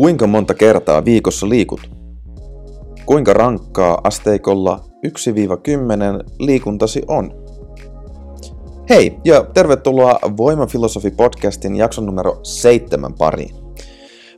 [0.00, 1.90] Kuinka monta kertaa viikossa liikut?
[3.06, 5.10] Kuinka rankkaa asteikolla 1-10
[6.38, 7.30] liikuntasi on?
[8.88, 13.50] Hei ja tervetuloa Voimafilosofi-podcastin jakson numero 7 pariin.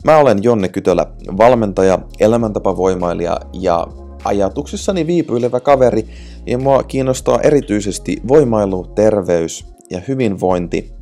[0.05, 1.05] Mä olen Jonne Kytölä,
[1.37, 3.87] valmentaja, elämäntapavoimailija ja
[4.23, 6.05] ajatuksissani viipyilevä kaveri
[6.45, 10.93] ja mua kiinnostaa erityisesti voimailu, terveys ja hyvinvointi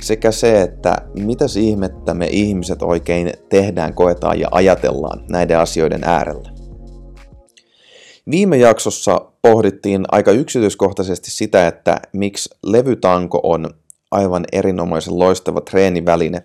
[0.00, 6.50] sekä se, että mitä ihmettä me ihmiset oikein tehdään, koetaan ja ajatellaan näiden asioiden äärellä.
[8.30, 13.70] Viime jaksossa pohdittiin aika yksityiskohtaisesti sitä, että miksi levytanko on
[14.10, 16.42] aivan erinomaisen loistava treeniväline.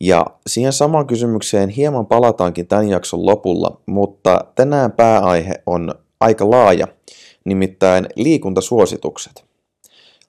[0.00, 6.88] Ja siihen samaan kysymykseen hieman palataankin tämän jakson lopulla, mutta tänään pääaihe on aika laaja,
[7.44, 9.47] nimittäin liikuntasuositukset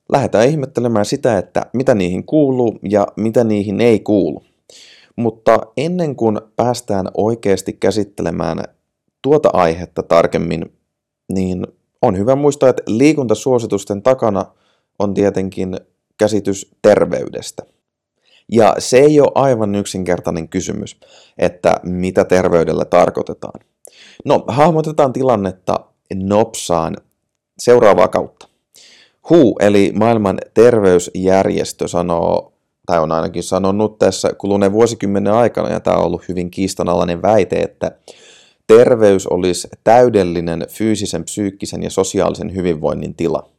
[0.10, 4.44] lähdetään ihmettelemään sitä, että mitä niihin kuuluu ja mitä niihin ei kuulu.
[5.16, 8.64] Mutta ennen kuin päästään oikeasti käsittelemään
[9.22, 10.74] tuota aihetta tarkemmin,
[11.34, 11.68] niin
[12.02, 14.46] on hyvä muistaa, että liikuntasuositusten takana
[15.00, 15.78] on tietenkin
[16.18, 17.64] käsitys terveydestä.
[18.52, 21.00] Ja se ei ole aivan yksinkertainen kysymys,
[21.38, 23.60] että mitä terveydellä tarkoitetaan.
[24.26, 25.80] No, hahmotetaan tilannetta
[26.14, 26.98] nopsaan
[27.60, 28.49] seuraavaa kautta.
[29.32, 32.54] WHO, eli maailman terveysjärjestö, sanoo,
[32.86, 37.56] tai on ainakin sanonut tässä kuluneen vuosikymmenen aikana, ja tämä on ollut hyvin kiistanalainen väite,
[37.56, 37.92] että
[38.68, 43.50] terveys olisi täydellinen fyysisen, psyykkisen ja sosiaalisen hyvinvoinnin tila.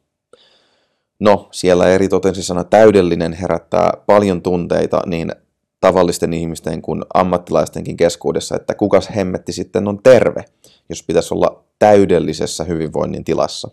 [1.19, 5.31] No, siellä eri totensi sana täydellinen herättää paljon tunteita niin
[5.79, 10.45] tavallisten ihmisten kuin ammattilaistenkin keskuudessa, että kukas hemmetti sitten on terve,
[10.89, 13.69] jos pitäisi olla täydellisessä hyvinvoinnin tilassa.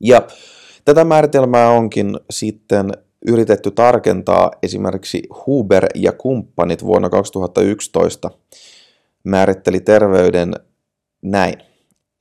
[0.00, 0.22] Ja
[0.86, 2.92] Tätä määritelmää onkin sitten
[3.26, 8.30] yritetty tarkentaa esimerkiksi Huber ja kumppanit vuonna 2011
[9.24, 10.54] määritteli terveyden
[11.22, 11.54] näin.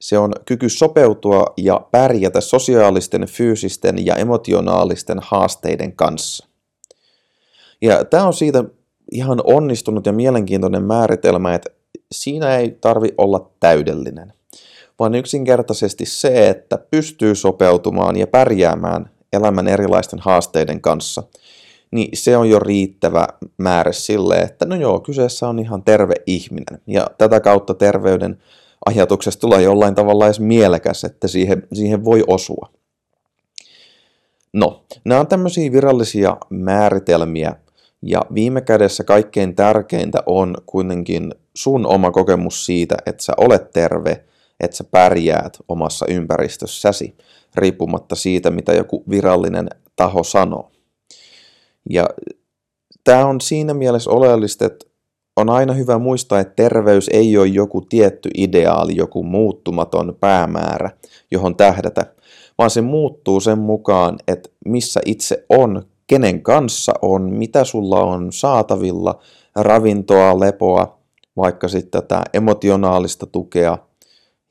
[0.02, 6.47] Se on kyky sopeutua ja pärjätä sosiaalisten, fyysisten ja emotionaalisten haasteiden kanssa.
[7.81, 8.63] Ja tämä on siitä
[9.12, 11.69] ihan onnistunut ja mielenkiintoinen määritelmä, että
[12.12, 14.34] siinä ei tarvi olla täydellinen
[15.00, 21.23] vaan yksinkertaisesti se, että pystyy sopeutumaan ja pärjäämään elämän erilaisten haasteiden kanssa,
[21.91, 26.81] niin se on jo riittävä määrä sille, että no joo, kyseessä on ihan terve ihminen.
[26.88, 28.38] Ja tätä kautta terveyden
[28.85, 32.69] ajatuksesta tulee jollain tavalla edes mielekäs, että siihen, siihen voi osua.
[34.53, 37.56] No, nämä on tämmöisiä virallisia määritelmiä,
[38.01, 44.23] ja viime kädessä kaikkein tärkeintä on kuitenkin sun oma kokemus siitä, että sä olet terve–
[44.59, 47.17] että sä pärjäät omassa ympäristössäsi,
[47.55, 50.71] riippumatta siitä, mitä joku virallinen taho sanoo.
[51.89, 52.05] Ja
[53.03, 54.85] tämä on siinä mielessä oleellista, että
[55.35, 60.89] on aina hyvä muistaa, että terveys ei ole joku tietty ideaali, joku muuttumaton päämäärä,
[61.31, 62.05] johon tähdätä,
[62.57, 68.31] vaan se muuttuu sen mukaan, että missä itse on, kenen kanssa on, mitä sulla on
[68.31, 69.19] saatavilla,
[69.55, 70.99] ravintoa, lepoa,
[71.38, 73.77] vaikka sitten tätä emotionaalista tukea,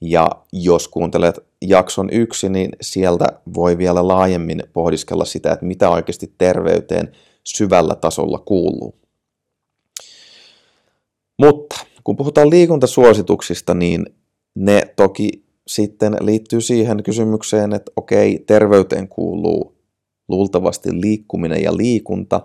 [0.05, 6.35] ja jos kuuntelet jakson yksi, niin sieltä voi vielä laajemmin pohdiskella sitä, että mitä oikeasti
[6.39, 7.13] terveyteen
[7.45, 8.95] syvällä tasolla kuuluu.
[11.39, 14.07] Mutta kun puhutaan liikuntasuosituksista, niin
[14.55, 19.75] ne toki sitten liittyy siihen kysymykseen, että okei, terveyteen kuuluu
[20.29, 22.41] luultavasti liikkuminen ja liikunta,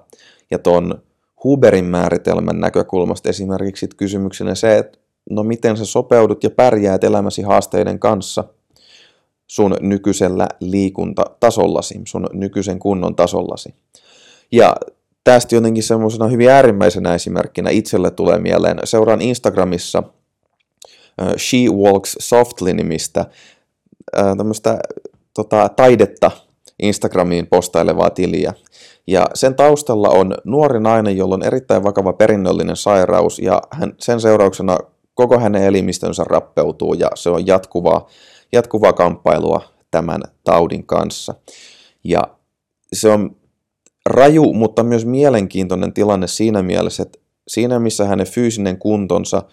[0.51, 1.03] ja tuon
[1.43, 4.98] Huberin määritelmän näkökulmasta esimerkiksi kysymyksenä se, että
[5.29, 8.43] no miten sä sopeudut ja pärjäät elämäsi haasteiden kanssa
[9.47, 13.73] sun nykyisellä liikuntatasollasi, sun nykyisen kunnon tasollasi.
[14.51, 14.75] Ja
[15.23, 20.03] tästä jotenkin semmoisena hyvin äärimmäisenä esimerkkinä itselle tulee mieleen, seuraan Instagramissa
[21.37, 23.25] She Walks Softly-nimistä
[24.37, 24.79] tämmöistä
[25.33, 26.31] tota, taidetta
[26.79, 28.53] Instagramiin postailevaa tiliä.
[29.07, 34.21] Ja sen taustalla on nuori nainen, jolla on erittäin vakava perinnöllinen sairaus, ja hän sen
[34.21, 34.77] seurauksena
[35.19, 38.07] koko hänen elimistönsä rappeutuu ja se on jatkuvaa,
[38.51, 39.61] jatkuvaa kamppailua
[39.91, 41.35] tämän taudin kanssa.
[42.03, 42.21] Ja
[42.93, 43.35] se on
[44.05, 49.43] raju, mutta myös mielenkiintoinen tilanne siinä mielessä, että siinä missä hänen fyysinen kuntonsa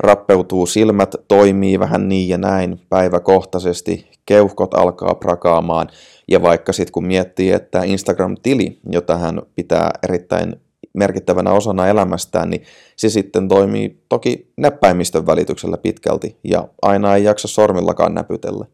[0.00, 5.88] rappeutuu, silmät toimii vähän niin ja näin päiväkohtaisesti, keuhkot alkaa prakaamaan,
[6.28, 10.60] ja vaikka sitten kun miettii, että Instagram-tili, jota hän pitää erittäin
[10.94, 12.62] merkittävänä osana elämästään, niin
[12.96, 18.66] se sitten toimii toki näppäimistön välityksellä pitkälti ja aina ei jaksa sormillakaan näpytellä.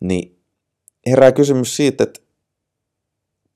[0.00, 0.38] Niin
[1.06, 2.20] herää kysymys siitä, että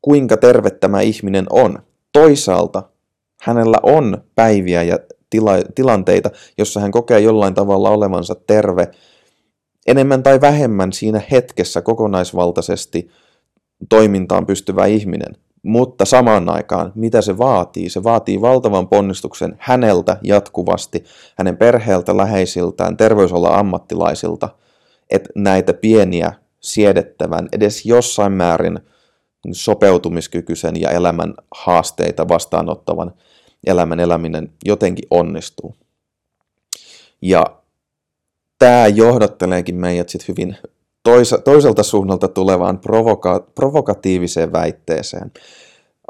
[0.02, 1.78] kuinka terve tämä ihminen on.
[2.12, 2.82] Toisaalta
[3.40, 4.98] hänellä on päiviä ja
[5.30, 8.88] tila- tilanteita, jossa hän kokee jollain tavalla olevansa terve
[9.86, 13.10] enemmän tai vähemmän siinä hetkessä kokonaisvaltaisesti
[13.88, 15.36] toimintaan pystyvä ihminen.
[15.62, 17.90] Mutta samaan aikaan, mitä se vaatii?
[17.90, 21.04] Se vaatii valtavan ponnistuksen häneltä jatkuvasti,
[21.38, 24.48] hänen perheeltä, läheisiltään, terveysalan ammattilaisilta,
[25.10, 28.80] että näitä pieniä siedettävän, edes jossain määrin
[29.52, 33.12] sopeutumiskykyisen ja elämän haasteita vastaanottavan
[33.66, 35.74] elämän eläminen jotenkin onnistuu.
[37.22, 37.44] Ja
[38.58, 40.56] tämä johdatteleekin meidät sitten hyvin
[41.02, 45.32] toisa, toiselta suunnalta tulevaan provoka- provokatiiviseen väitteeseen.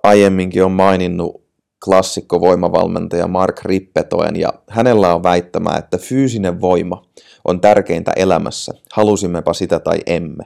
[0.02, 1.42] Aiemminkin on maininnut
[1.84, 7.02] klassikko voimavalmentaja Mark Rippetoen ja hänellä on väittämä, että fyysinen voima
[7.44, 10.44] on tärkeintä elämässä, halusimmepa sitä tai emme.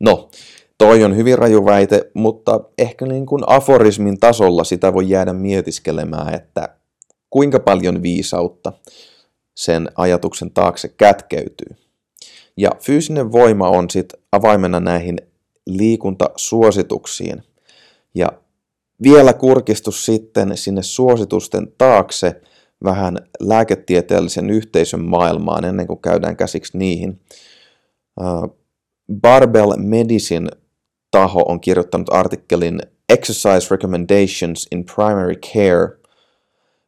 [0.00, 0.28] No,
[0.78, 6.34] toi on hyvin raju väite, mutta ehkä niin kuin aforismin tasolla sitä voi jäädä mietiskelemään,
[6.34, 6.68] että
[7.30, 8.72] kuinka paljon viisautta
[9.54, 11.85] sen ajatuksen taakse kätkeytyy.
[12.56, 15.18] Ja fyysinen voima on sitten avaimena näihin
[15.66, 17.42] liikuntasuosituksiin.
[18.14, 18.28] Ja
[19.02, 22.40] vielä kurkistus sitten sinne suositusten taakse
[22.84, 27.20] vähän lääketieteellisen yhteisön maailmaan ennen kuin käydään käsiksi niihin.
[29.20, 30.48] Barbell Medicine
[31.10, 35.98] taho on kirjoittanut artikkelin Exercise Recommendations in Primary Care,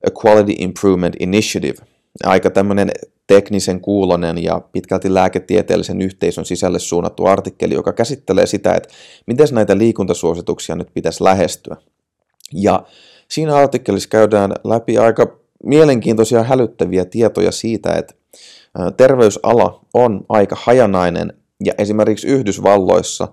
[0.06, 1.87] a Quality Improvement Initiative.
[2.25, 2.91] Aika tämmöinen
[3.29, 8.89] teknisen kuulonen ja pitkälti lääketieteellisen yhteisön sisälle suunnattu artikkeli, joka käsittelee sitä, että
[9.27, 11.77] miten näitä liikuntasuosituksia nyt pitäisi lähestyä.
[12.53, 12.83] Ja
[13.29, 18.15] siinä artikkelissa käydään läpi aika mielenkiintoisia hälyttäviä tietoja siitä, että
[18.97, 21.33] terveysala on aika hajanainen
[21.65, 23.29] ja esimerkiksi Yhdysvalloissa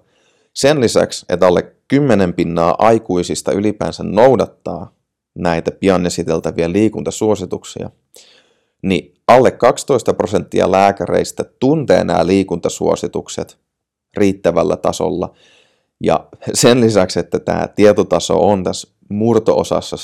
[0.54, 4.96] sen lisäksi, että alle 10 pinnaa aikuisista ylipäänsä noudattaa
[5.36, 7.90] näitä pian esiteltäviä liikuntasuosituksia,
[8.86, 13.58] niin alle 12 prosenttia lääkäreistä tuntee nämä liikuntasuositukset
[14.18, 15.34] riittävällä tasolla.
[16.04, 19.98] Ja sen lisäksi, että tämä tietotaso on tässä murto-osassa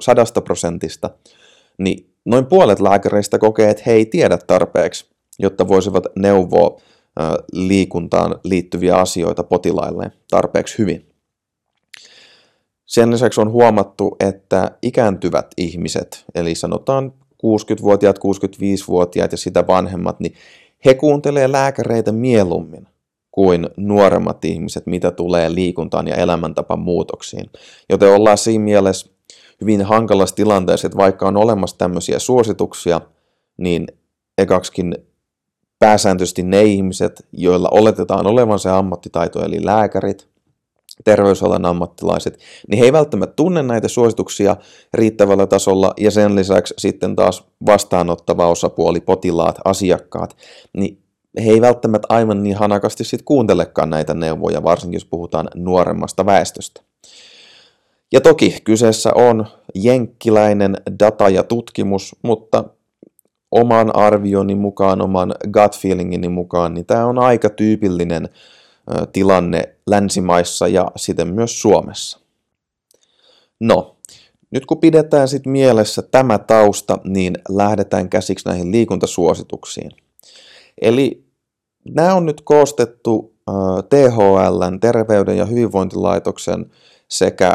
[0.00, 1.10] sadasta prosentista,
[1.78, 6.80] niin noin puolet lääkäreistä kokee, että he ei tiedä tarpeeksi, jotta voisivat neuvoa
[7.52, 11.06] liikuntaan liittyviä asioita potilaille tarpeeksi hyvin.
[12.86, 17.12] Sen lisäksi on huomattu, että ikääntyvät ihmiset, eli sanotaan
[17.46, 20.34] 60-vuotiaat, 65-vuotiaat ja sitä vanhemmat, niin
[20.84, 22.88] he kuuntelee lääkäreitä mieluummin
[23.30, 27.50] kuin nuoremmat ihmiset, mitä tulee liikuntaan ja elämäntapa muutoksiin.
[27.88, 29.10] Joten ollaan siinä mielessä
[29.60, 33.00] hyvin hankalassa tilanteessa, että vaikka on olemassa tämmöisiä suosituksia,
[33.56, 33.86] niin
[34.38, 34.94] ekaksikin
[35.78, 40.29] pääsääntöisesti ne ihmiset, joilla oletetaan olevan se ammattitaito, eli lääkärit,
[41.04, 42.38] terveysalan ammattilaiset,
[42.68, 44.56] niin he ei välttämättä tunne näitä suosituksia
[44.94, 50.36] riittävällä tasolla ja sen lisäksi sitten taas vastaanottava osapuoli, potilaat, asiakkaat,
[50.76, 50.98] niin
[51.44, 56.82] he ei välttämättä aivan niin hanakasti sitten kuuntelekaan näitä neuvoja, varsinkin jos puhutaan nuoremmasta väestöstä.
[58.12, 62.64] Ja toki kyseessä on jenkkiläinen data ja tutkimus, mutta
[63.50, 68.28] oman arvioni mukaan, oman gut feelingini mukaan, niin tämä on aika tyypillinen
[69.12, 72.20] tilanne länsimaissa ja siten myös Suomessa.
[73.60, 73.96] No,
[74.50, 79.90] nyt kun pidetään sitten mielessä tämä tausta, niin lähdetään käsiksi näihin liikuntasuosituksiin.
[80.82, 81.24] Eli
[81.88, 83.34] nämä on nyt koostettu
[83.88, 86.70] THLn, Terveyden ja hyvinvointilaitoksen
[87.08, 87.54] sekä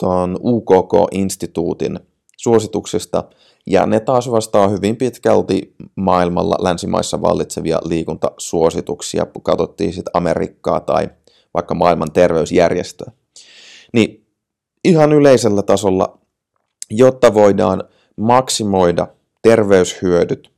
[0.00, 2.00] tuon UKK-instituutin
[2.36, 3.24] suosituksista,
[3.66, 11.08] ja ne taas vastaa hyvin pitkälti maailmalla länsimaissa vallitsevia liikuntasuosituksia, kun katsottiin sitten Amerikkaa tai
[11.54, 13.12] vaikka maailman terveysjärjestöä.
[13.92, 14.26] Niin
[14.84, 16.18] ihan yleisellä tasolla,
[16.90, 17.84] jotta voidaan
[18.16, 19.06] maksimoida
[19.42, 20.52] terveyshyödyt,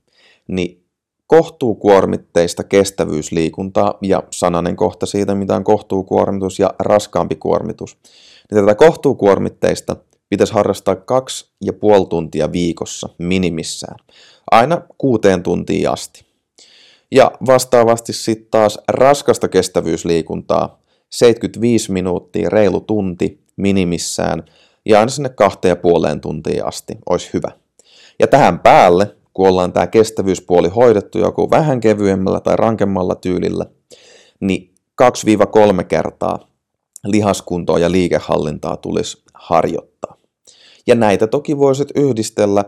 [0.49, 0.87] niin
[1.27, 7.99] kohtuukuormitteista kestävyysliikuntaa ja sananen kohta siitä, mitä on kohtuukuormitus ja raskaampi kuormitus.
[8.51, 9.97] Niin tätä kohtuukuormitteista
[10.29, 13.97] pitäisi harrastaa kaksi ja puoli tuntia viikossa minimissään,
[14.51, 16.27] aina kuuteen tuntiin asti.
[17.13, 24.45] Ja vastaavasti sitten taas raskasta kestävyysliikuntaa 75 minuuttia, reilu tunti minimissään
[24.85, 27.51] ja aina sinne kahteen ja puoleen tuntiin asti olisi hyvä.
[28.21, 33.67] Ja tähän päälle, kun ollaan tämä kestävyyspuoli hoidettu joku vähän kevyemmällä tai rankemmalla tyylillä,
[34.41, 34.75] niin
[35.81, 36.39] 2-3 kertaa
[37.05, 40.16] lihaskuntoa ja liikehallintaa tulisi harjoittaa.
[40.87, 42.65] Ja näitä toki voisit yhdistellä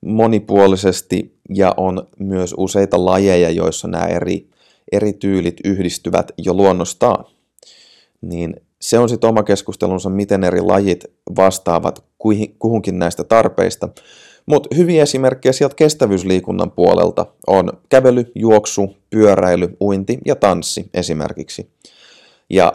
[0.00, 4.48] monipuolisesti ja on myös useita lajeja, joissa nämä eri,
[4.92, 7.24] eri tyylit yhdistyvät jo luonnostaan.
[8.20, 11.04] Niin se on sitten oma keskustelunsa, miten eri lajit
[11.36, 12.04] vastaavat
[12.58, 13.88] kuhunkin näistä tarpeista.
[14.46, 21.70] Mutta hyviä esimerkkejä sieltä kestävyysliikunnan puolelta on kävely, juoksu, pyöräily, uinti ja tanssi esimerkiksi.
[22.50, 22.72] Ja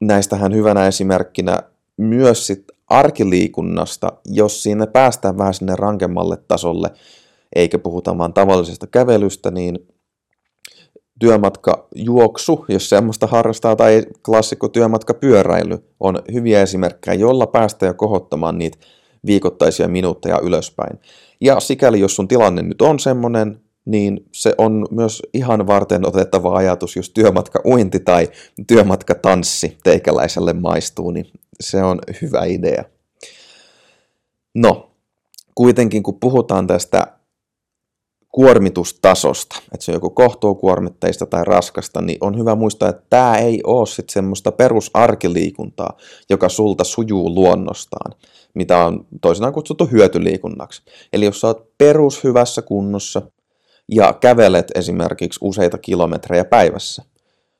[0.00, 1.58] näistähän hyvänä esimerkkinä
[1.96, 2.64] myös sit
[2.98, 6.90] arkiliikunnasta, jos siinä päästään vähän sinne rankemmalle tasolle,
[7.56, 9.78] eikä puhuta vaan tavallisesta kävelystä, niin
[11.18, 17.94] työmatka juoksu, jos semmoista harrastaa, tai klassikko työmatka pyöräily on hyviä esimerkkejä, joilla päästään jo
[17.94, 18.78] kohottamaan niitä
[19.26, 21.00] viikoittaisia minuutteja ylöspäin.
[21.40, 26.56] Ja sikäli, jos sun tilanne nyt on semmoinen, niin se on myös ihan varten otettava
[26.56, 28.28] ajatus, jos työmatka uinti tai
[28.66, 31.26] työmatka tanssi teikäläiselle maistuu, niin
[31.60, 32.84] se on hyvä idea.
[34.54, 34.90] No,
[35.54, 37.06] kuitenkin kun puhutaan tästä
[38.34, 43.60] kuormitustasosta, että se on joku kohtuukuormitteista tai raskasta, niin on hyvä muistaa, että tämä ei
[43.64, 45.96] ole sitten semmoista perusarkiliikuntaa,
[46.30, 48.14] joka sulta sujuu luonnostaan,
[48.54, 50.82] mitä on toisinaan kutsuttu hyötyliikunnaksi.
[51.12, 53.22] Eli jos sä oot perushyvässä kunnossa
[53.92, 57.02] ja kävelet esimerkiksi useita kilometrejä päivässä,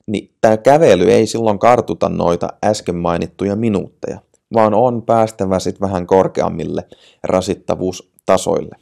[0.06, 4.20] niin tämä kävely ei silloin kartuta noita äsken mainittuja minuutteja,
[4.54, 6.84] vaan on päästävä sitten vähän korkeammille
[7.25, 8.76] rasittavuustasoille.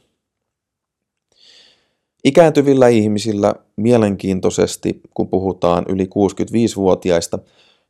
[2.23, 7.39] Ikääntyvillä ihmisillä mielenkiintoisesti, kun puhutaan yli 65-vuotiaista,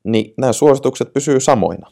[0.04, 1.92] niin nämä suositukset pysyy samoina.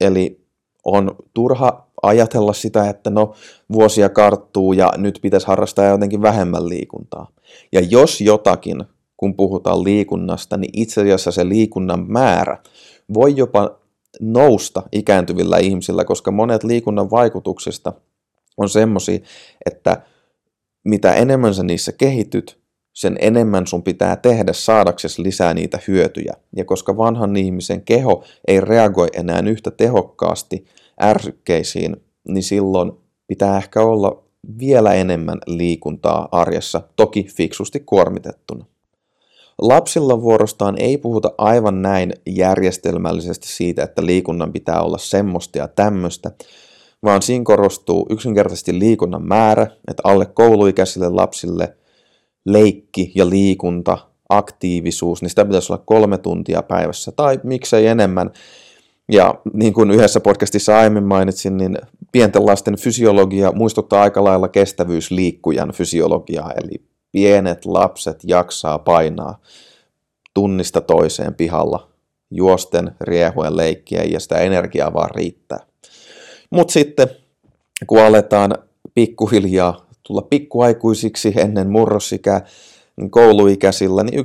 [0.00, 0.46] Eli
[0.84, 3.34] on turha ajatella sitä, että no
[3.72, 7.28] vuosia karttuu ja nyt pitäisi harrastaa jotenkin vähemmän liikuntaa.
[7.72, 8.84] Ja jos jotakin,
[9.16, 12.58] kun puhutaan liikunnasta, niin itse asiassa se liikunnan määrä
[13.14, 13.78] voi jopa
[14.20, 17.92] nousta ikääntyvillä ihmisillä, koska monet liikunnan vaikutuksista
[18.56, 19.18] on semmoisia,
[19.66, 20.02] että
[20.84, 22.58] mitä enemmän sä niissä kehityt,
[22.92, 26.32] sen enemmän sun pitää tehdä saadaksesi lisää niitä hyötyjä.
[26.56, 30.64] Ja koska vanhan ihmisen keho ei reagoi enää yhtä tehokkaasti
[31.02, 31.96] ärsykkeisiin,
[32.28, 32.92] niin silloin
[33.26, 34.22] pitää ehkä olla
[34.58, 38.64] vielä enemmän liikuntaa arjessa, toki fiksusti kuormitettuna.
[39.62, 46.30] Lapsilla vuorostaan ei puhuta aivan näin järjestelmällisesti siitä, että liikunnan pitää olla semmoista ja tämmöistä,
[47.04, 51.76] vaan siinä korostuu yksinkertaisesti liikunnan määrä, että alle kouluikäisille lapsille
[52.46, 53.98] leikki ja liikunta,
[54.28, 58.30] aktiivisuus, niin sitä pitäisi olla kolme tuntia päivässä tai miksei enemmän.
[59.12, 61.78] Ja niin kuin yhdessä podcastissa aiemmin mainitsin, niin
[62.12, 69.40] pienten lasten fysiologia muistuttaa aika lailla kestävyysliikkujan fysiologiaa, eli pienet lapset jaksaa painaa
[70.34, 71.88] tunnista toiseen pihalla
[72.30, 75.66] juosten, riehuen, leikkiä ja sitä energiaa vaan riittää.
[76.50, 77.08] Mutta sitten
[77.86, 78.54] kun aletaan
[78.94, 82.46] pikkuhiljaa tulla pikkuaikuisiksi ennen murrosikää,
[83.10, 84.22] kouluikäisillä, niin 1-2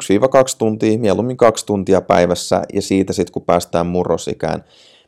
[0.57, 4.63] tuntia, mieluummin kaksi tuntia päivässä, ja siitä sitten kun päästään murrosikään,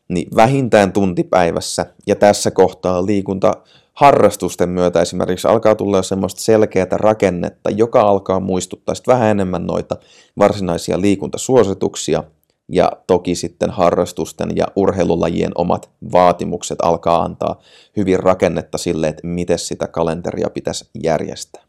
[0.09, 1.85] niin vähintään tunti päivässä.
[2.07, 3.53] Ja tässä kohtaa liikunta
[3.93, 9.65] harrastusten myötä esimerkiksi alkaa tulla jo semmoista selkeää rakennetta, joka alkaa muistuttaa sitten vähän enemmän
[9.67, 9.97] noita
[10.37, 12.23] varsinaisia liikuntasuosituksia,
[12.69, 17.61] ja toki sitten harrastusten ja urheilulajien omat vaatimukset alkaa antaa
[17.97, 21.63] hyvin rakennetta sille, että miten sitä kalenteria pitäisi järjestää.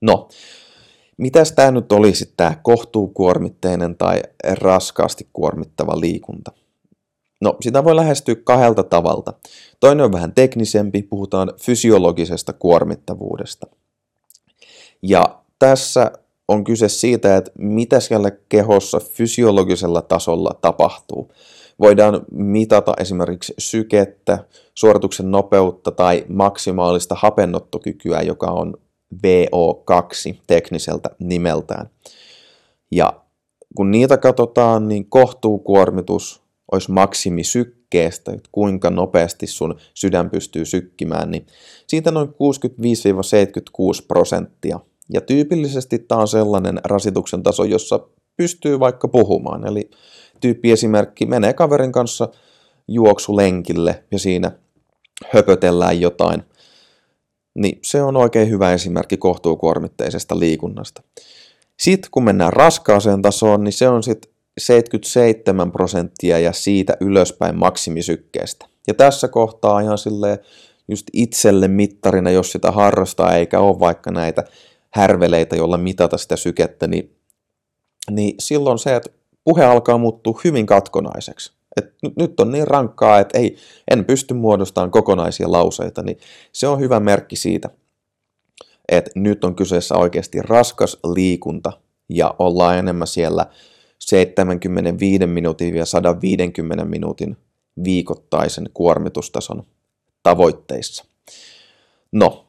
[0.00, 0.28] No,
[1.16, 6.52] mitäs tämä nyt olisi tämä kohtuukuormitteinen tai raskaasti kuormittava liikunta?
[7.40, 9.32] No, sitä voi lähestyä kahdelta tavalta.
[9.80, 13.66] Toinen on vähän teknisempi, puhutaan fysiologisesta kuormittavuudesta.
[15.02, 15.24] Ja
[15.58, 16.10] tässä
[16.48, 21.32] on kyse siitä, että mitä siellä kehossa fysiologisella tasolla tapahtuu.
[21.80, 28.74] Voidaan mitata esimerkiksi sykettä, suorituksen nopeutta tai maksimaalista hapennottokykyä, joka on
[29.14, 31.90] VO2 tekniseltä nimeltään.
[32.90, 33.12] Ja
[33.76, 41.46] kun niitä katsotaan, niin kohtuukuormitus olisi maksimisykkeestä, että kuinka nopeasti sun sydän pystyy sykkimään, niin
[41.86, 42.32] siitä noin 65-76
[44.08, 44.80] prosenttia
[45.14, 48.00] ja tyypillisesti tämä on sellainen rasituksen taso, jossa
[48.36, 49.66] pystyy vaikka puhumaan.
[49.66, 49.90] Eli
[50.40, 52.28] tyyppiesimerkki menee kaverin kanssa
[52.88, 54.50] juoksulenkille ja siinä
[55.32, 56.42] höpötellään jotain.
[57.54, 61.02] Niin se on oikein hyvä esimerkki kohtuukuormitteisesta liikunnasta.
[61.80, 68.66] Sitten kun mennään raskaaseen tasoon, niin se on sitten 77 prosenttia ja siitä ylöspäin maksimisykkeestä.
[68.86, 70.38] Ja tässä kohtaa ihan silleen
[70.88, 74.44] just itselle mittarina, jos sitä harrastaa eikä ole vaikka näitä
[74.90, 77.16] härveleitä, joilla mitata sitä sykettä, niin,
[78.10, 79.10] niin silloin se, että
[79.44, 81.52] puhe alkaa muuttua hyvin katkonaiseksi.
[81.76, 83.56] Et nyt on niin rankkaa, että ei,
[83.90, 86.18] en pysty muodostamaan kokonaisia lauseita, niin
[86.52, 87.70] se on hyvä merkki siitä,
[88.88, 91.72] että nyt on kyseessä oikeasti raskas liikunta
[92.08, 93.46] ja ollaan enemmän siellä
[93.98, 97.36] 75 minuutin ja 150 minuutin
[97.84, 99.62] viikoittaisen kuormitustason
[100.22, 101.04] tavoitteissa.
[102.12, 102.46] No,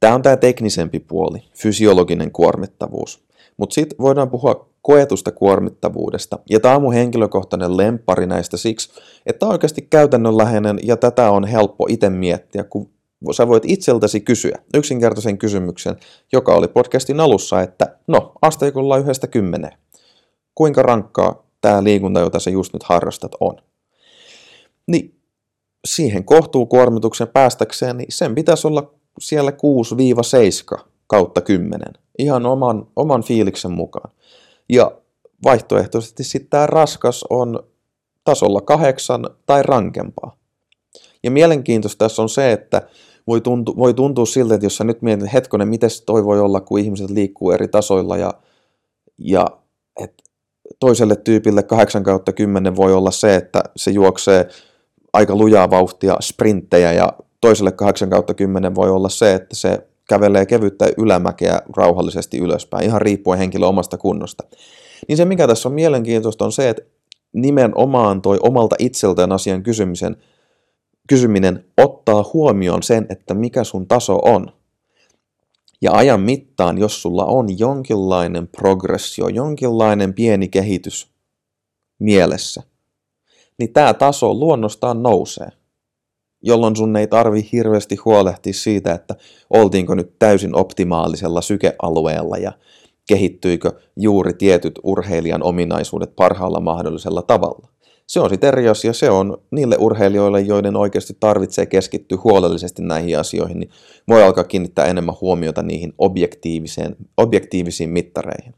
[0.00, 3.24] tämä on tämä teknisempi puoli, fysiologinen kuormittavuus.
[3.56, 6.38] Mutta sitten voidaan puhua koetusta kuormittavuudesta.
[6.50, 8.90] Ja tämä on mun henkilökohtainen lempari näistä siksi,
[9.26, 12.90] että tämä on oikeasti käytännönläheinen ja tätä on helppo itse miettiä, kun
[13.32, 15.96] sä voit itseltäsi kysyä yksinkertaisen kysymyksen,
[16.32, 19.78] joka oli podcastin alussa, että no, asteikolla yhdestä kymmeneen.
[20.58, 23.56] Kuinka rankkaa tämä liikunta, jota sä just nyt harrastat, on?
[24.86, 25.20] Niin
[25.84, 29.52] siihen kohtuukuormituksen päästäkseen, niin sen pitäisi olla siellä
[30.76, 31.80] 6-7 kautta 10.
[32.18, 34.10] Ihan oman, oman fiiliksen mukaan.
[34.68, 34.92] Ja
[35.44, 37.62] vaihtoehtoisesti sitten tämä raskas on
[38.24, 40.36] tasolla kahdeksan tai rankempaa.
[41.22, 42.88] Ja mielenkiintoista tässä on se, että
[43.26, 46.60] voi, tuntua, voi tuntua siltä, että jos sä nyt mietit, hetkonen, miten toi voi olla,
[46.60, 48.34] kun ihmiset liikkuu eri tasoilla ja,
[49.18, 49.46] ja
[50.00, 50.27] et
[50.80, 54.48] toiselle tyypille 8 kautta 10 voi olla se, että se juoksee
[55.12, 60.46] aika lujaa vauhtia sprinttejä ja toiselle 8 kautta 10 voi olla se, että se kävelee
[60.46, 64.44] kevyttä ylämäkeä rauhallisesti ylöspäin, ihan riippuen henkilön omasta kunnosta.
[65.08, 66.82] Niin se, mikä tässä on mielenkiintoista, on se, että
[67.32, 70.16] nimenomaan toi omalta itseltään asian kysymisen,
[71.08, 74.52] kysyminen ottaa huomioon sen, että mikä sun taso on.
[75.82, 81.10] Ja ajan mittaan, jos sulla on jonkinlainen progressio, jonkinlainen pieni kehitys
[81.98, 82.62] mielessä,
[83.58, 85.48] niin tämä taso luonnostaan nousee
[86.42, 89.14] jolloin sun ei tarvi hirveästi huolehtia siitä, että
[89.50, 92.52] oltiinko nyt täysin optimaalisella sykealueella ja
[93.08, 97.68] kehittyikö juuri tietyt urheilijan ominaisuudet parhaalla mahdollisella tavalla.
[98.08, 103.18] Se on sitten eri asia, se on niille urheilijoille, joiden oikeasti tarvitsee keskittyä huolellisesti näihin
[103.18, 103.70] asioihin, niin
[104.08, 108.54] voi alkaa kiinnittää enemmän huomiota niihin objektiiviseen, objektiivisiin mittareihin.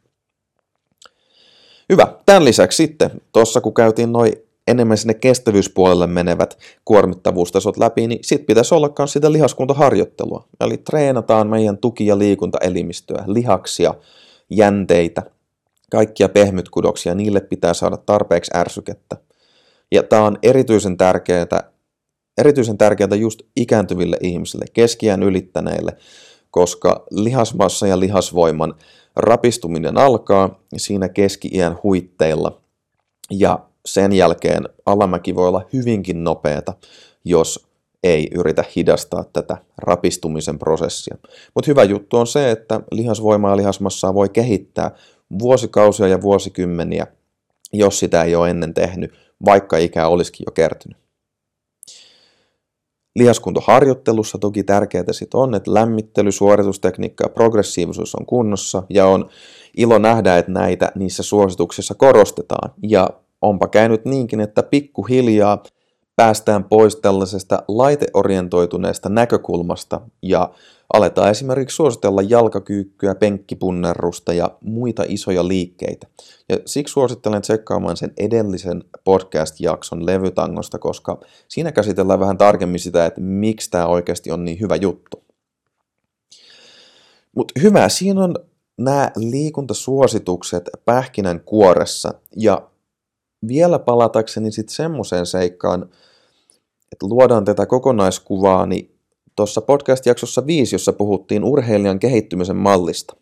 [1.93, 2.15] Hyvä.
[2.27, 4.33] Tämän lisäksi sitten, tuossa kun käytiin noin
[4.69, 10.49] enemmän sinne kestävyyspuolelle menevät kuormittavuustasot läpi, niin sitten pitäisi olla myös sitä lihaskuntaharjoittelua.
[10.61, 13.95] Eli treenataan meidän tuki- ja liikuntaelimistöä, lihaksia,
[14.51, 15.23] jänteitä,
[15.91, 19.17] kaikkia pehmytkudoksia, niille pitää saada tarpeeksi ärsykettä.
[19.93, 21.47] Ja tämä on erityisen tärkeää,
[22.39, 25.97] erityisen tärkeää just ikääntyville ihmisille, keskiään ylittäneille,
[26.51, 28.75] koska lihasmassa ja lihasvoiman
[29.17, 32.61] rapistuminen alkaa siinä keski-iän huitteilla.
[33.31, 36.75] Ja sen jälkeen alamäki voi olla hyvinkin nopeata,
[37.25, 37.71] jos
[38.03, 41.17] ei yritä hidastaa tätä rapistumisen prosessia.
[41.55, 44.91] Mutta hyvä juttu on se, että lihasvoimaa ja lihasmassaa voi kehittää
[45.39, 47.07] vuosikausia ja vuosikymmeniä,
[47.73, 49.13] jos sitä ei ole ennen tehnyt,
[49.45, 50.99] vaikka ikää olisikin jo kertynyt.
[53.17, 59.29] Lihaskuntoharjoittelussa toki tärkeää sit on, että lämmittely, suoritustekniikka ja progressiivisuus on kunnossa ja on
[59.77, 63.11] ilo nähdä, että näitä niissä suosituksissa korostetaan ja
[63.43, 65.63] onpa käynyt niinkin, että pikkuhiljaa
[66.21, 70.51] päästään pois tällaisesta laiteorientoituneesta näkökulmasta ja
[70.93, 76.07] aletaan esimerkiksi suositella jalkakyykkyä, penkkipunnerrusta ja muita isoja liikkeitä.
[76.49, 83.21] Ja siksi suosittelen tsekkaamaan sen edellisen podcast-jakson levytangosta, koska siinä käsitellään vähän tarkemmin sitä, että
[83.21, 85.25] miksi tämä oikeasti on niin hyvä juttu.
[87.37, 88.35] Mutta hyvä, siinä on
[88.79, 92.71] nämä liikuntasuositukset pähkinän kuoressa ja
[93.49, 95.91] vielä palatakseni sitten semmoiseen seikkaan,
[96.93, 98.99] että luodaan tätä kokonaiskuvaa, niin
[99.37, 103.17] tuossa podcast-jaksossa 5, jossa puhuttiin urheilijan kehittymisen mallista.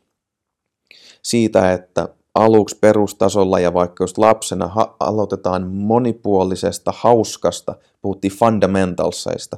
[1.22, 9.56] Siitä, että aluksi perustasolla ja vaikka just lapsena ha- aloitetaan monipuolisesta, hauskasta, puhuttiin fundamentalseista,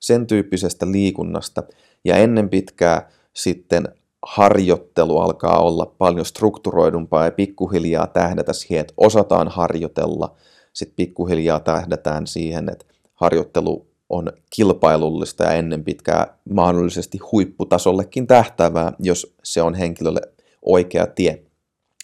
[0.00, 1.62] sen tyyppisestä liikunnasta,
[2.04, 3.88] ja ennen pitkää sitten
[4.26, 10.36] harjoittelu alkaa olla paljon strukturoidumpaa ja pikkuhiljaa tähdätä siihen, että osataan harjoitella.
[10.72, 12.86] Sitten pikkuhiljaa tähdätään siihen, että
[13.20, 20.20] harjoittelu on kilpailullista ja ennen pitkää mahdollisesti huipputasollekin tähtävää, jos se on henkilölle
[20.62, 21.42] oikea tie.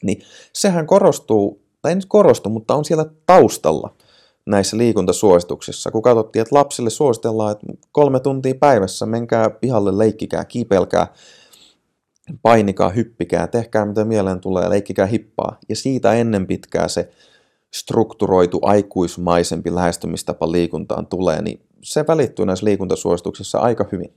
[0.02, 3.96] Niin sehän korostuu, tai ei nyt korostu, mutta on siellä taustalla
[4.46, 11.06] näissä liikuntasuosituksissa, kun katsottiin, että lapsille suositellaan, että kolme tuntia päivässä menkää pihalle, leikkikää, kiipelkää,
[12.42, 15.58] painikaa, hyppikää, tehkää mitä mieleen tulee, leikkikää hippaa.
[15.68, 17.10] Ja siitä ennen pitkää se
[17.74, 24.14] strukturoitu aikuismaisempi lähestymistapa liikuntaan tulee, niin se välittyy näissä liikuntasuosituksissa aika hyvin.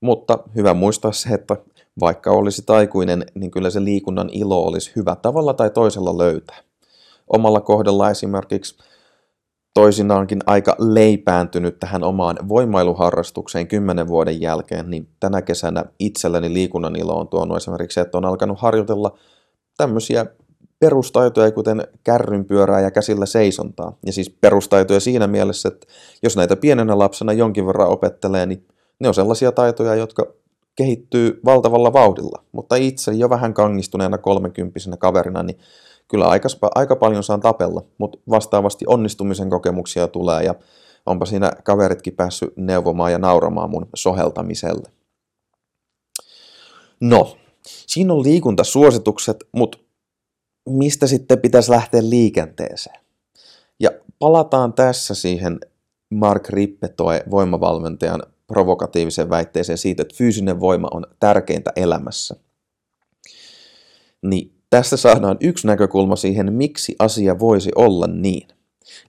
[0.00, 1.56] Mutta hyvä muistaa se, että
[2.00, 6.56] vaikka olisi aikuinen, niin kyllä se liikunnan ilo olisi hyvä tavalla tai toisella löytää.
[7.32, 8.78] Omalla kohdalla esimerkiksi
[9.74, 17.20] toisinaankin aika leipääntynyt tähän omaan voimailuharrastukseen kymmenen vuoden jälkeen, niin tänä kesänä itselleni liikunnan ilo
[17.20, 19.18] on tuonut esimerkiksi että on alkanut harjoitella
[19.76, 20.26] tämmöisiä
[20.80, 23.98] perustaitoja, kuten kärrynpyörää ja käsillä seisontaa.
[24.06, 25.86] Ja siis perustaitoja siinä mielessä, että
[26.22, 28.66] jos näitä pienenä lapsena jonkin verran opettelee, niin
[29.00, 30.26] Ne on sellaisia taitoja, jotka
[30.76, 35.58] kehittyy valtavalla vauhdilla, mutta itse jo vähän kangistuneena kolmekymppisenä kaverina, niin
[36.08, 40.54] kyllä aika, aika paljon saan tapella, mutta vastaavasti onnistumisen kokemuksia tulee ja
[41.06, 44.90] onpa siinä kaveritkin päässyt neuvomaan ja nauramaan mun soheltamiselle.
[47.00, 47.36] No,
[47.86, 49.78] siinä on liikuntasuositukset, mutta
[50.70, 53.00] mistä sitten pitäisi lähteä liikenteeseen?
[53.80, 55.60] Ja palataan tässä siihen
[56.10, 62.36] Mark Rippetoe voimavalmentajan provokatiiviseen väitteeseen siitä, että fyysinen voima on tärkeintä elämässä.
[64.22, 68.48] Niin tässä saadaan yksi näkökulma siihen, miksi asia voisi olla niin.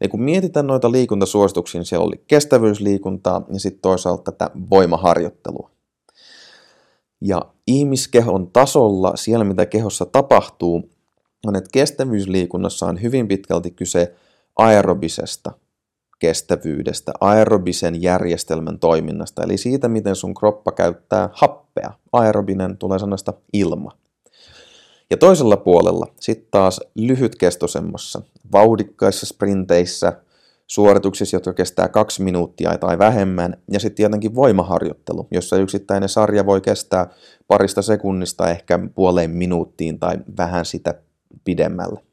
[0.02, 5.72] Eli kun mietitään noita liikuntasuosituksia, niin siellä oli kestävyysliikuntaa ja sitten toisaalta tätä voimaharjoittelua.
[7.22, 10.90] Ja ihmiskehon tasolla, siellä mitä kehossa tapahtuu,
[11.48, 14.16] on, että kestävyysliikunnassa on hyvin pitkälti kyse
[14.58, 15.52] aerobisesta
[16.20, 21.94] kestävyydestä, aerobisen järjestelmän toiminnasta, eli siitä, miten sun kroppa käyttää happea.
[22.14, 23.92] Aerobinen tulee sanasta ilma.
[25.10, 28.22] Ja toisella puolella sitten taas lyhytkestoisemmassa,
[28.52, 30.14] vauhdikkaissa sprinteissä,
[30.68, 36.62] suorituksissa, jotka kestää kaksi minuuttia tai vähemmän, ja sitten tietenkin voimaharjoittelu, jossa yksittäinen sarja voi
[36.62, 37.08] kestää
[37.48, 40.94] parista sekunnista ehkä puoleen minuuttiin tai vähän sitä
[41.44, 42.04] pidemmälle.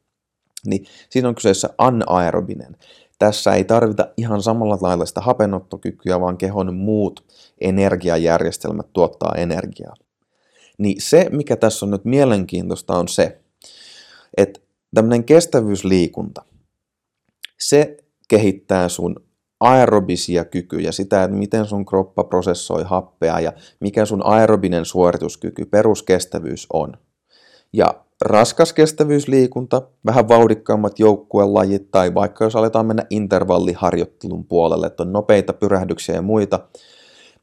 [0.66, 2.76] Niin siinä on kyseessä anaerobinen.
[3.18, 7.24] Tässä ei tarvita ihan samalla lailla sitä hapenottokykyä, vaan kehon muut
[7.60, 9.94] energiajärjestelmät tuottaa energiaa.
[10.78, 13.40] Niin se, mikä tässä on nyt mielenkiintoista, on se,
[14.36, 14.60] että
[14.94, 16.44] tämmöinen kestävyysliikunta,
[17.60, 17.96] se
[18.28, 19.16] kehittää sun
[19.60, 26.66] aerobisia kykyjä, sitä, että miten sun kroppa prosessoi happea ja mikä sun aerobinen suorituskyky, peruskestävyys
[26.72, 26.96] on.
[27.72, 35.12] Ja raskas kestävyysliikunta, vähän vauhdikkaammat joukkuelajit tai vaikka jos aletaan mennä intervalliharjoittelun puolelle, että on
[35.12, 36.60] nopeita pyrähdyksiä ja muita,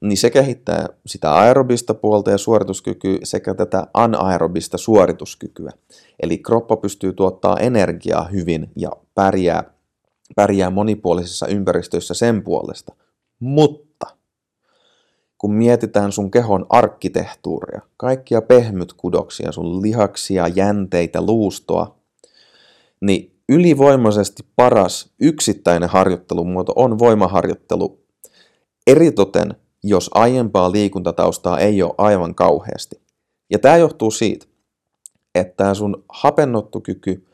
[0.02, 5.72] niin se kehittää sitä aerobista puolta ja suorituskykyä sekä tätä anaerobista suorituskykyä.
[6.20, 9.64] Eli kroppa pystyy tuottaa energiaa hyvin ja pärjää,
[10.36, 12.96] pärjää monipuolisissa ympäristöissä sen puolesta.
[13.40, 13.93] Mutta
[15.44, 21.96] kun mietitään sun kehon arkkitehtuuria, kaikkia pehmytkudoksia, sun lihaksia, jänteitä, luustoa,
[23.02, 28.00] niin ylivoimaisesti paras yksittäinen harjoittelumuoto on voimaharjoittelu.
[28.88, 33.02] Eritoten, jos aiempaa liikuntataustaa ei ole aivan kauheasti.
[33.50, 34.46] Ja tämä johtuu siitä,
[35.36, 37.26] että sun hapennottokyky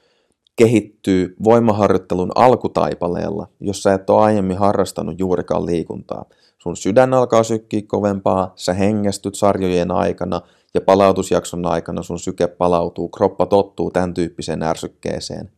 [0.55, 6.25] kehittyy voimaharjoittelun alkutaipaleella, jos sä et ole aiemmin harrastanut juurikaan liikuntaa–
[6.61, 10.41] sun sydän alkaa sykkiä kovempaa, sä hengästyt sarjojen aikana
[10.73, 15.51] ja palautusjakson aikana sun syke palautuu, kroppa tottuu tämän tyyppiseen ärsykkeeseen.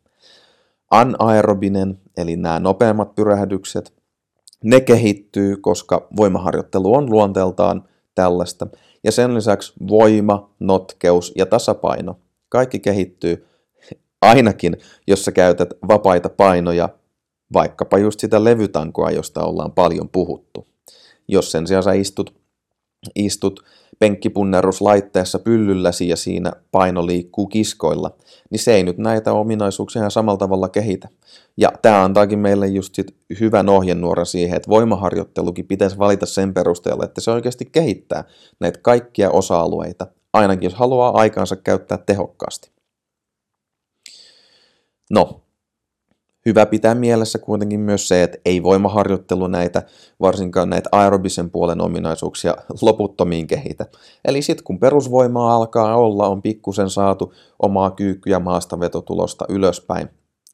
[0.92, 3.94] Anaerobinen, eli nämä nopeammat pyrähdykset,
[4.64, 7.84] ne kehittyy, koska voimaharjoittelu on luonteeltaan
[8.16, 8.68] tällaista.
[9.04, 13.48] Ja sen lisäksi voima, notkeus ja tasapaino, kaikki kehittyy
[14.22, 16.90] ainakin, jos sä käytät vapaita painoja,
[17.54, 20.71] vaikkapa just sitä levytankoa, josta ollaan paljon puhuttu.
[21.32, 22.34] Jos sen sijaan sä istut,
[23.16, 23.60] istut
[24.00, 28.12] penkkipunneruslaitteessa pyllylläsi ja siinä paino liikkuu kiskoilla,
[28.50, 31.10] niin se ei nyt näitä ominaisuuksia ihan samalla tavalla kehitä.
[31.58, 37.06] Ja tämä antaakin meille just sit hyvän ohjenuoran siihen, että voimaharjoittelukin pitäisi valita sen perusteella,
[37.06, 38.24] että se oikeasti kehittää
[38.60, 42.72] näitä kaikkia osa-alueita, ainakin jos haluaa aikaansa käyttää tehokkaasti.
[45.12, 45.41] No,
[46.46, 49.84] hyvä pitää mielessä kuitenkin myös se, että ei voimaharjoittelu näitä,
[50.20, 53.86] varsinkaan näitä aerobisen puolen ominaisuuksia loputtomiin kehitä.
[54.26, 60.10] Eli sitten kun perusvoimaa alkaa olla, on pikkusen saatu omaa kyykkyä maastavetotulosta ylöspäin,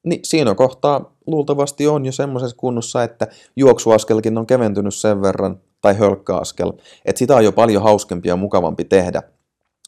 [0.06, 5.98] niin siinä kohtaa luultavasti on jo semmoisessa kunnossa, että juoksuaskelkin on keventynyt sen verran, tai
[5.98, 6.74] hölkkäaskel,
[7.06, 9.22] että sitä on jo paljon hauskempi ja mukavampi tehdä,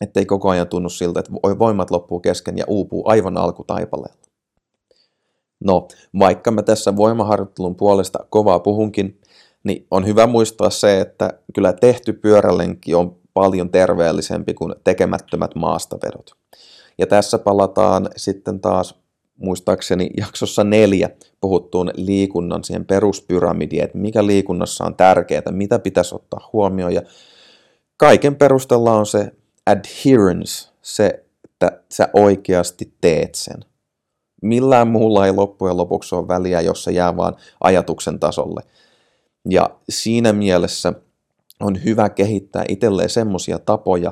[0.01, 4.28] ettei koko ajan tunnu siltä, että voimat loppuu kesken ja uupuu aivan alkutaipaleella.
[5.59, 5.87] No,
[6.19, 9.19] vaikka mä tässä voimaharjoittelun puolesta kovaa puhunkin,
[9.63, 16.31] niin on hyvä muistaa se, että kyllä tehty pyörälenki on paljon terveellisempi kuin tekemättömät maastavedot.
[16.97, 18.99] Ja tässä palataan sitten taas
[19.35, 21.09] muistaakseni jaksossa neljä
[21.41, 26.93] puhuttuun liikunnan siihen peruspyramidiin, että mikä liikunnassa on tärkeää, mitä pitäisi ottaa huomioon.
[26.93, 27.01] Ja
[27.97, 29.31] kaiken perustella on se
[29.65, 33.68] adherence, se, että sä oikeasti teet sen.
[34.41, 38.61] Millään muulla ei loppujen lopuksi ole väliä, jos se jää vaan ajatuksen tasolle.
[39.49, 40.93] Ja siinä mielessä
[41.59, 44.11] on hyvä kehittää itselleen semmoisia tapoja,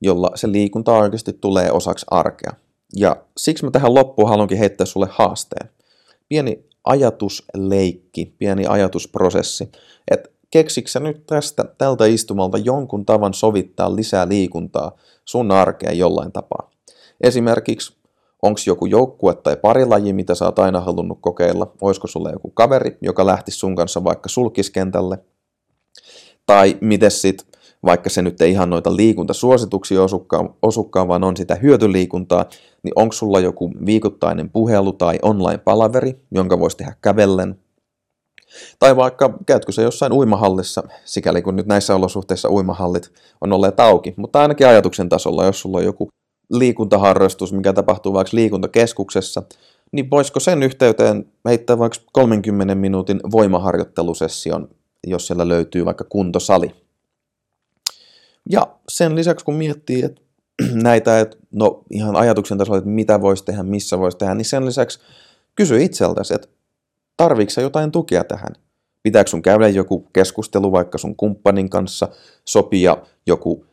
[0.00, 2.52] jolla se liikunta oikeasti tulee osaksi arkea.
[2.96, 5.70] Ja siksi mä tähän loppuun haluankin heittää sulle haasteen.
[6.28, 9.68] Pieni ajatusleikki, pieni ajatusprosessi,
[10.10, 14.92] että keksiksä nyt tästä tältä istumalta jonkun tavan sovittaa lisää liikuntaa
[15.24, 16.70] sun arkeen jollain tapaa?
[17.20, 17.96] Esimerkiksi
[18.44, 21.72] onko joku joukkue tai parilaji, mitä sä oot aina halunnut kokeilla?
[21.80, 25.18] Olisiko sulla joku kaveri, joka lähti sun kanssa vaikka sulkiskentälle?
[26.46, 27.46] Tai miten sit,
[27.84, 32.44] vaikka se nyt ei ihan noita liikuntasuosituksia osukkaan, osukkaan vaan on sitä hyötyliikuntaa,
[32.82, 37.58] niin onko sulla joku viikoittainen puhelu tai online-palaveri, jonka voisi tehdä kävellen?
[38.78, 44.14] Tai vaikka käytkö se jossain uimahallissa, sikäli kun nyt näissä olosuhteissa uimahallit on olleet auki,
[44.16, 46.08] mutta ainakin ajatuksen tasolla, jos sulla on joku
[46.50, 49.42] liikuntaharrastus, mikä tapahtuu vaikka liikuntakeskuksessa,
[49.92, 54.68] niin voisiko sen yhteyteen heittää vaikka 30 minuutin voimaharjoittelusession,
[55.06, 56.74] jos siellä löytyy vaikka kuntosali.
[58.50, 60.22] Ja sen lisäksi kun miettii, että
[60.72, 64.66] näitä, että no ihan ajatuksen tasolla, että mitä voisi tehdä, missä voisi tehdä, niin sen
[64.66, 64.98] lisäksi
[65.54, 66.48] kysy itseltäsi, että
[67.16, 68.52] tarvitsetko jotain tukea tähän?
[69.02, 72.08] Pitääkö sun käydä joku keskustelu vaikka sun kumppanin kanssa,
[72.44, 73.66] sopia joku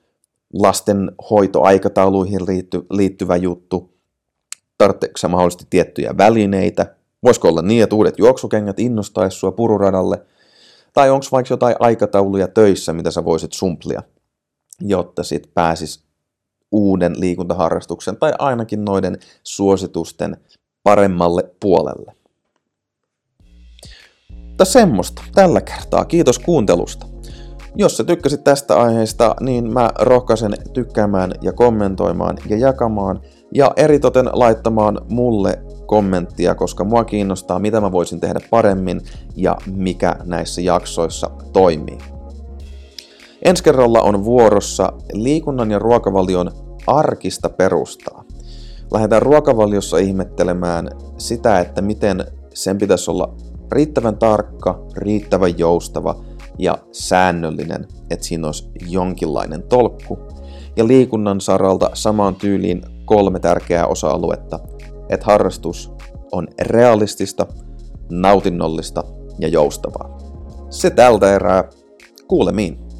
[0.53, 3.93] lastenhoitoaikatauluihin liitty, liittyvä juttu,
[4.77, 10.25] tarvitseeko mahdollisesti tiettyjä välineitä, voisiko olla niin, että uudet juoksukengät innostaisi sua pururadalle,
[10.93, 14.03] tai onko vaikka jotain aikatauluja töissä, mitä sä voisit sumplia,
[14.81, 16.03] jotta sit pääsis
[16.71, 20.37] uuden liikuntaharrastuksen tai ainakin noiden suositusten
[20.83, 22.15] paremmalle puolelle.
[24.29, 26.05] Mutta semmoista tällä kertaa.
[26.05, 27.10] Kiitos kuuntelusta.
[27.75, 33.21] Jos sä tykkäsit tästä aiheesta, niin mä rohkaisen tykkäämään ja kommentoimaan ja jakamaan
[33.53, 39.01] ja eritoten laittamaan mulle kommenttia, koska mua kiinnostaa, mitä mä voisin tehdä paremmin
[39.35, 41.97] ja mikä näissä jaksoissa toimii.
[43.45, 46.51] Ensi kerralla on vuorossa liikunnan ja ruokavalion
[46.87, 48.23] arkista perustaa.
[48.93, 53.35] Lähdetään ruokavaliossa ihmettelemään sitä, että miten sen pitäisi olla
[53.71, 56.15] riittävän tarkka, riittävän joustava–
[56.59, 60.19] ja säännöllinen, että siinä olisi jonkinlainen tolkku.
[60.75, 64.59] Ja liikunnan saralta samaan tyyliin kolme tärkeää osa-aluetta,
[65.09, 65.91] että harrastus
[66.31, 67.47] on realistista,
[68.09, 69.03] nautinnollista
[69.39, 70.17] ja joustavaa.
[70.69, 71.63] Se tältä erää.
[72.27, 72.90] Kuulemiin.